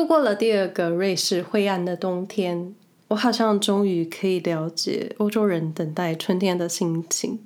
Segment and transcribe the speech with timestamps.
[0.00, 2.74] 度过了第二个瑞士灰暗的冬天，
[3.08, 7.38] 我好像终于可以了解欧洲人等待春天的心情。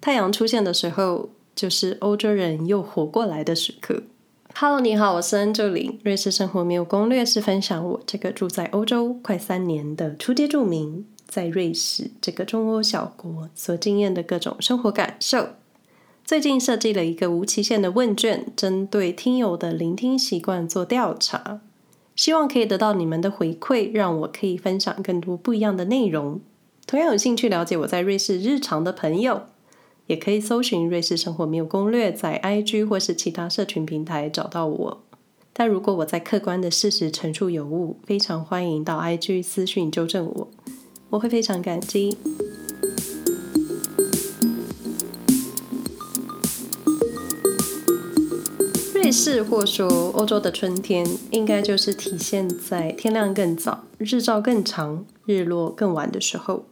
[0.00, 4.02] 太阳出现的时候，就是欧洲人又活过来的时刻。
[4.56, 5.98] Hello，你好，我是 Angelin。
[6.02, 15.50] 瑞士生活没有攻略，是分享我这个住在欧洲快三年的初阶住民，在瑞士这个中欧小国所经验的各种生活感受。
[16.24, 21.60] 最近设计了一个无期限的问卷，针对听友的聆听习惯做调查，
[22.16, 26.40] 希望可以得到你们的回馈，让我可以分享更多不一样的内容。
[26.86, 29.42] 同样有兴趣了解我在瑞士日常的朋友，
[30.06, 35.02] 也可以搜寻“瑞士生活没有攻略”在 IG 或是其他社群平台找到我。
[35.52, 40.48] 但如果我在客观的事实陈述有误，非常欢迎到 IG 私讯纠正我，
[41.10, 42.16] 我会非常感激。
[49.16, 56.64] 是或说欧洲的春天，应该就是体现在天亮更早、日照更长、日落更晚的时候。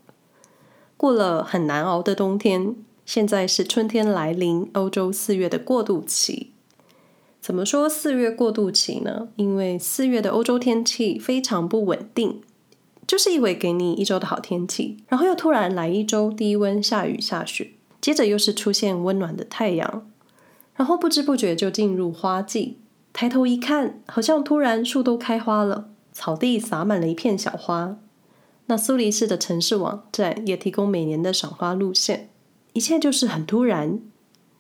[0.97, 2.75] 过了很难熬的冬天，
[3.07, 4.69] 现在是春天来临。
[4.73, 6.51] 欧洲四月的过渡期，
[7.41, 9.29] 怎么说四月过渡期呢？
[9.37, 12.41] 因为四月的欧洲天气非常不稳定，
[13.07, 20.09] 就是以为给你一周的好天气，然后又突然来一周低温、下雨、下雪，接着又是出现温暖的太阳。
[20.75, 22.79] 然后不知不觉就进入花季，
[23.13, 27.99] 抬头一看，好像突然树都开花了，草地洒满了一片小花。
[28.67, 32.31] 那苏黎世的城市网站也提供每年的赏花路线，
[32.73, 34.01] 一切就是很突然，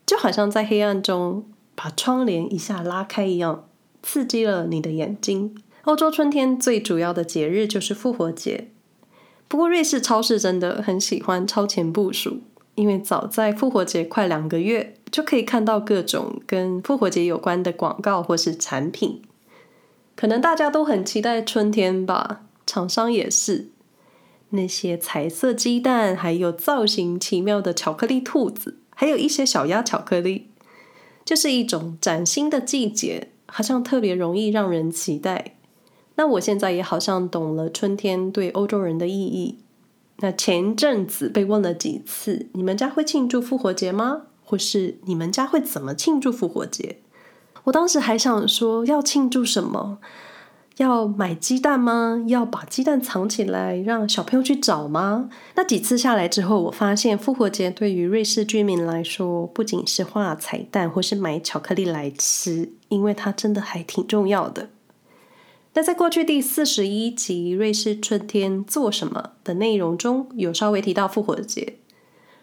[0.04, 3.64] 就好像在黑暗中把窗帘一下拉开一样，
[4.02, 5.56] 刺激了你的眼睛。
[5.84, 8.68] 欧洲春天最主要的节日就是复活节，
[9.48, 12.42] 不过瑞士超市真的很喜欢超前部署。
[12.74, 19.22] 因为早在复活节快两个月，就可以看到各种跟复活节有关的广告或是产品。
[20.16, 23.68] 可能大家都很期待春天吧，厂商也是。
[24.50, 30.50] 那些彩色鸡蛋，还有造型奇妙的巧克力兔子，还有一些小鸭巧克力，
[31.24, 35.56] 就是一种崭新的季节，好像特别容易让人期待。
[36.16, 39.58] 那我现在也好像懂了春天对欧洲人的意义。
[40.22, 44.22] 那前阵子被问了几次，你们家会庆祝复活节吗？
[44.44, 46.98] 或是你们家会怎么庆祝复活节？
[47.64, 49.98] 我当时还想说，要庆祝什么？
[50.76, 52.24] 要买鸡蛋吗？
[52.28, 55.28] 要把鸡蛋藏起来，让小朋友去找吗？
[55.56, 64.68] 那几次下来之后，我发现复活节对于瑞士居民来说，不仅是画彩蛋或是买巧克力来吃，因为它真的还挺重要的。
[65.74, 71.78] 那在过去第四十一集《瑞士春天做什么》的内容中，有稍微提到复活节。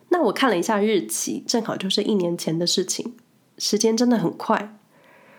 [0.10, 3.14] 那我看了一下日期，正好就是一年前的事情，
[3.60, 4.76] 时间真的很快。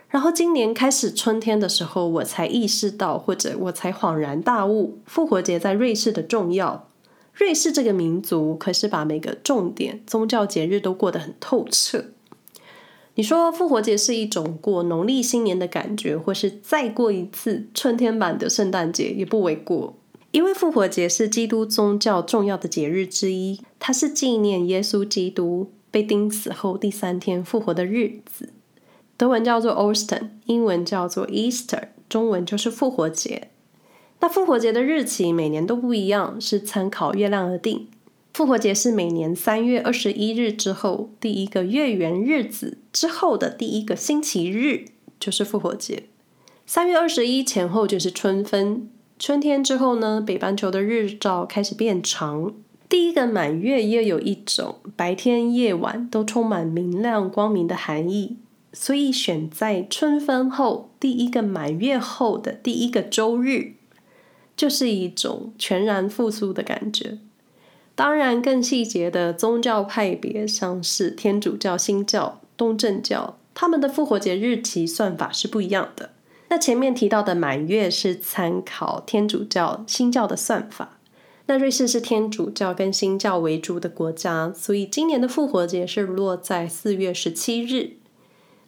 [0.09, 6.89] 然后今年开始春天的时候，我才意识到，或者我才恍然大悟，复活节在瑞士的重要。
[7.33, 12.05] 瑞士这个民族可是把每个重点宗教节日都过得很透彻。
[13.15, 19.95] 你说复活节是一种过农历新年的感觉，或是再过一次春天版的圣诞节也不为过。
[20.31, 28.51] 因为复活节是基督宗教重要的节日之一，它是纪念耶稣基督被钉死后第三天复活的日子。
[29.17, 33.49] 德文叫做 Osten，英文叫做 Easter，中文就是复活节。
[34.21, 37.89] 那复活节的日期每年都不一样，是参考月亮而定。
[38.41, 44.87] 复活节是每年三月二十一日之后第一个月圆日子之后的第一个星期日，
[45.21, 46.05] 就是复活节。
[46.65, 52.55] 三月二十一前后就是春分，春天之后呢，北半球的日照开始变长，
[52.89, 58.39] 第一个满月也有一种白天夜晚都充满明亮光明的含义，
[58.73, 63.75] 所以选在春分后第一个满月后的第一个周日，
[64.57, 67.19] 就是一种全然复苏的感觉。
[68.01, 76.09] 当然，更细节的宗教派别，像是天主教、新教、东正教，他们的复活节日期算法是不一样的。
[76.49, 80.97] 那前面提到的满月是参考天主教、新教的算法。
[81.45, 87.97] 那瑞士是天主教跟新教为主的国家，所以今年的复活节是落在四月十七日。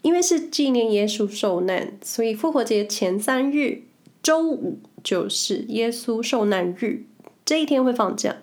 [0.02, 3.84] 因为是纪念耶稣受难，所以复活节前三日，
[4.22, 7.04] 周五就是耶稣受难日，
[7.46, 8.36] 这一天会放假。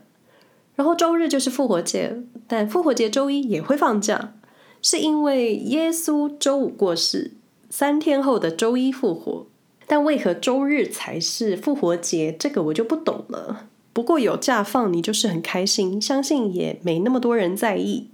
[0.80, 4.34] 然后周日就是复活节，但复活节周一也会放假，
[4.82, 7.34] 是因为耶稣周五过世，
[7.70, 9.46] 三天后的周一复活。
[9.86, 12.34] 但为何周日才是复活节？
[12.40, 13.68] 这个我就不懂了。
[13.92, 18.08] 不过有假放，你就是很开心，相信也没那么多人在意。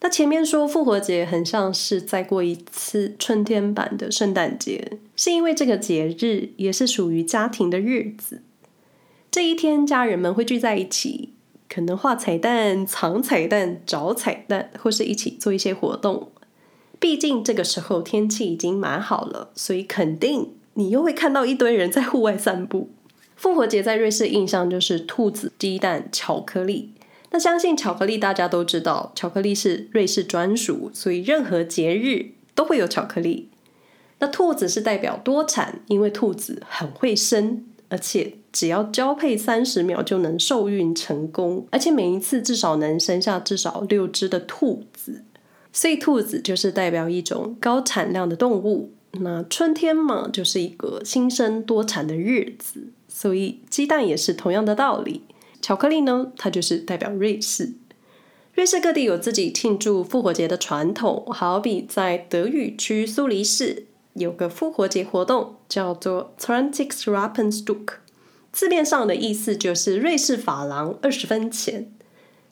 [0.00, 8.42] 那前面说复活节很像是再过一次春天版的圣诞节，是因为这个节日也是属于家庭的日子。
[9.30, 11.30] 这一天，家人们会聚在一起，
[11.68, 16.30] 可能画彩蛋、藏彩蛋、找彩蛋，或是一起做一些活动。
[16.98, 22.90] 毕竟这个时候天气已经蛮好了，所以肯定你又会看到一堆人在户外散步。
[23.36, 26.94] 复活节在瑞士印象就是兔子、鸡蛋、巧克力。
[27.30, 33.50] 那相信巧克力大家都知道，巧克力是瑞士专属，所以任何节日都会有巧克力。
[34.20, 45.24] 那兔子是代表多产，因为兔子很会生，而且只要交配三十秒就能受孕成功，而且每一次至少能生下至少六只的兔子。
[45.72, 48.92] 所以兔子就是代表一种高产量的动物。
[49.12, 52.88] 那春天嘛，就是一个新生多产的日子。
[53.08, 55.22] 所以鸡蛋也是同样的道理。
[55.62, 57.72] 巧克力呢，它就是代表瑞士。
[58.54, 63.86] 瑞士各地有自己庆祝复活节的传统，好比在德语区苏黎世
[64.16, 67.94] 有个复活节活动，叫做 Zwanzig Rappen-Stück，
[68.52, 71.92] 字面上的意思就是瑞士法郎二十分钱，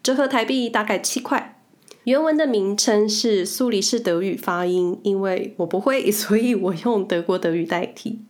[0.02, 1.62] 折合台币大概七块。
[2.04, 8.20] 原文的名称是苏黎世德语发音，因为我不会，所以我用德国德语代替。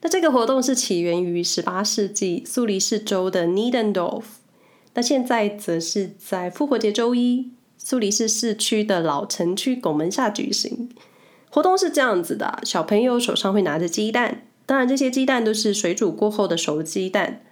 [0.00, 4.24] 那这个活动是起源于十八世纪苏黎世州的 Niedendorf，
[4.94, 10.90] 那现在则是在复活节周一，苏黎世市区的老城区拱门下举行。
[11.54, 17.42] 活动是这样子的：小朋友手上会拿着鸡蛋，当然这些鸡蛋都是水煮过后的熟鸡蛋，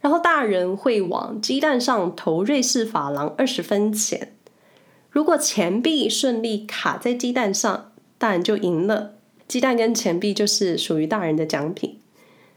[0.00, 4.36] 然后大人会往鸡蛋上投瑞士法郎二十分钱。
[5.10, 9.14] 如果钱币顺利卡在鸡蛋上，大人就赢了。
[9.48, 11.98] 鸡蛋跟钱币就是属于大人的奖品。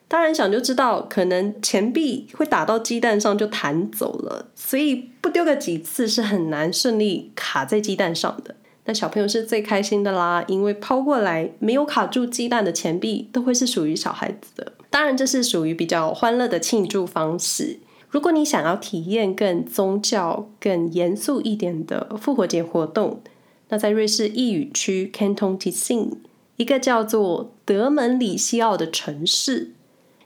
[0.08, 8.58] 大人想就知道，可能钱币会打到鸡蛋上就弹走了，所以不丢个几次是很难顺利卡在鸡蛋上的。
[8.86, 14.74] 那小朋友是最开心的啦，因为抛过来没有卡住鸡蛋的钱币都会是属于小孩子的。
[14.90, 17.80] 当然，这是属于比较欢乐的庆祝方式。
[18.10, 23.22] 如果你想要体验更宗教、更严肃一点的复活节活动，
[23.70, 26.12] 那在瑞士义语区 Canton Tissin，
[26.58, 29.72] 一个叫做德门里西奥的城市，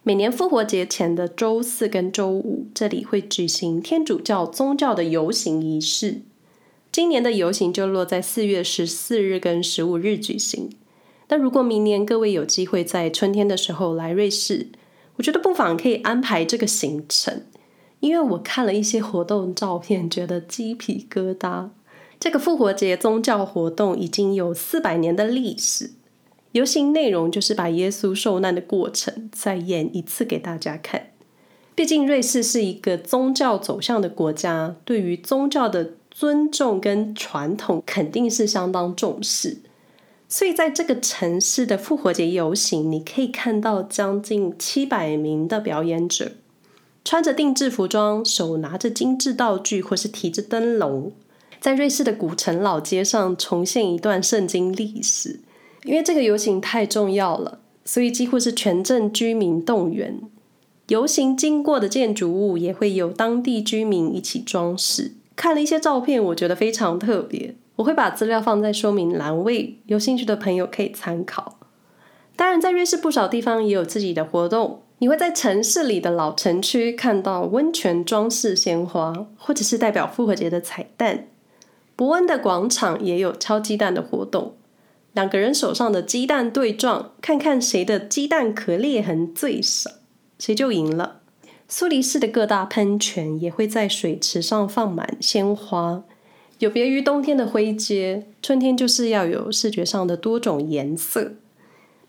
[0.03, 6.21] 每年复活节前的周四跟周五，这里会举行天主教宗教的游行仪式。
[6.97, 10.71] 今年的游行就落在四月十四日跟十五日举行。
[11.27, 14.69] 那如果明年各位有机会在春天的时候来瑞士，
[15.17, 17.43] 我觉得不妨可以安排这个行程。
[17.99, 21.69] 因为我看了一些活动照片，觉得鸡皮疙瘩。
[22.19, 25.91] 这个复活节宗教活动已经有四百年的历史，
[26.53, 31.11] 游行内容就是把耶稣受难的过程再演一次给大家看。
[31.75, 39.59] 毕竟瑞士是一个宗教走向的国家，对于宗教的尊重跟传统肯定是相当重视。
[40.27, 46.31] 所以在这个城市的复活节游行，你可以看到将近七百名的表演者。
[47.05, 51.11] 穿着定制服装，手拿着精致道具，或是提着灯笼，
[51.59, 55.41] 在瑞士的古城老街上重现一段圣经历史。
[55.83, 60.19] 因为这个游行太重要了，所以几乎是全镇居民动员。
[60.87, 65.11] 游行经过的建筑物也会有当地居民一起装饰。
[65.37, 67.55] 看了一些照片，我觉得非常特别。
[67.77, 71.59] 我会把资料放在说明栏位，有兴趣的朋友可以参考。
[72.35, 74.81] 当然，在瑞士不少地方也有自己的活动。
[74.97, 81.27] 你会在城市里的老城区看到温泉装饰鲜花，或者是代表复活节的彩蛋。
[81.95, 84.55] 伯恩的广场也有敲鸡蛋的活动，
[85.13, 89.91] 两个人手上的鸡蛋对撞，看看谁的鸡蛋壳裂痕最少，
[90.39, 91.21] 谁就赢了。
[91.69, 96.03] 苏黎世的各大喷泉也会在水池上放满鲜花，
[96.59, 101.33] 有别于冬天的灰阶，春天就是要有视觉上的多种颜色。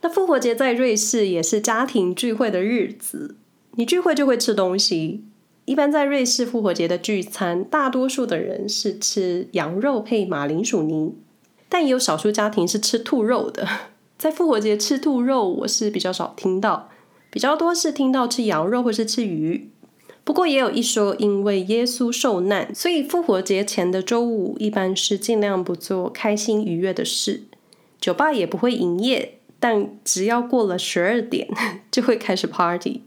[0.00, 3.34] 那复活节在瑞士也是家庭聚会的日子，
[3.72, 5.24] 你聚会就会吃东西。
[5.64, 11.16] 一般在瑞士复活节的聚餐，大多数的人是吃羊肉配马铃薯泥，
[11.68, 13.66] 但也有少数家庭是吃兔肉的。
[14.16, 16.88] 在复活节吃兔肉，我是比较少听到，
[17.30, 19.70] 比较多是听到吃羊肉或是吃鱼。
[20.24, 27.44] 不过也有一说，因为耶稣受难，所以复活节前的周五一般是尽量不做开心愉悦的事，
[27.98, 29.38] 酒吧也不会营业。
[29.58, 31.48] 但只要过了十二点，
[31.90, 33.02] 就会开始 party，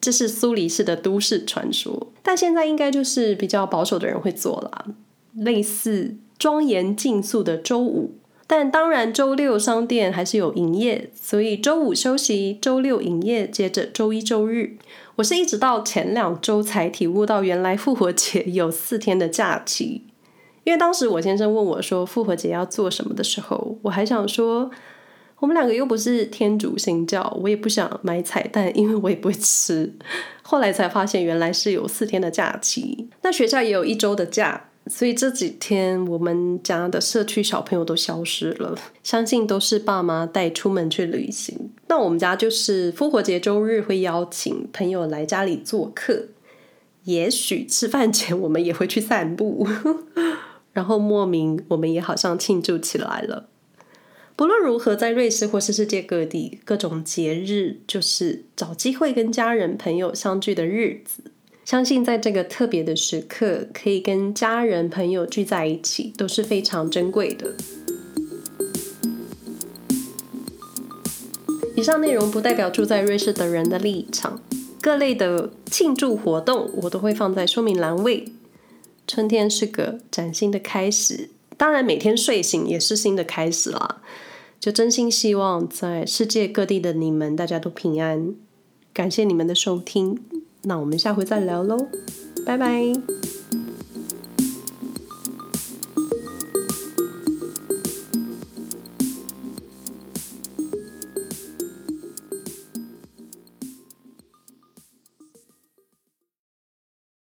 [0.00, 2.10] 这是苏黎世的都市传说。
[2.22, 4.94] 但现在应该就是比较保守的人会做了，
[5.34, 8.14] 类似庄严竞速的周五。
[8.54, 14.76] 但当然，周六商店还是有营业，所以周五休息，周六营业，接着周一、周日。
[15.16, 20.02] 我是一直到前两周才体悟到，原来复活节有四天的假期。
[20.64, 24.70] 因为当时我先生问我说复活节要做什么的时候，我还想说，
[25.38, 29.90] 我们两个又不是天主信教，我也不想买彩蛋，因为我也不会吃。
[30.42, 41.70] 后来才发现，原来是有四天的假期，那学校也有一周的假，所以这几天我们家的社区小朋友都消失了， 相信都是爸妈带出门去旅行。
[41.88, 46.26] 那我们家就是复活节周日会邀请朋友来家里做客，
[47.04, 49.66] 也许吃饭前我们也会去散步。
[50.72, 53.48] 然后莫名，我们也好像庆祝起来了。
[54.34, 61.30] 不论如何，在瑞士或是世界各地，各种节日就是找机会跟家人朋友相聚的日子。
[61.64, 67.54] 相信在这个特别的时刻，可以跟家人朋友聚在一起，都是非常珍贵的。
[71.74, 74.40] 以上内容不代表住在瑞士的人的立场，
[74.80, 78.24] 各类的庆祝活动我都会放在说明栏位。
[79.06, 84.02] 春天是个崭新的开始，当然每天睡醒也是新的开始啦。
[84.60, 88.34] 就真心希望在世界各地的你们大家都平安，
[88.92, 90.22] 感谢你们的收听，
[90.62, 91.88] 那我们下回再聊喽，
[92.46, 93.21] 拜拜。